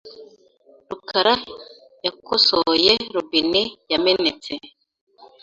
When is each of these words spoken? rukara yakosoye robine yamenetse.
rukara 0.89 1.35
yakosoye 2.05 2.93
robine 3.15 3.61
yamenetse. 3.91 4.53